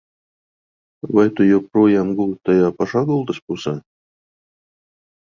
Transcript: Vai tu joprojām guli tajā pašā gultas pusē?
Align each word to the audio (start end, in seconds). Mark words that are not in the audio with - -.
Vai 1.17 1.25
tu 1.41 1.47
joprojām 1.51 2.11
guli 2.21 2.39
tajā 2.51 2.75
pašā 2.81 3.07
gultas 3.13 3.45
pusē? 3.49 3.79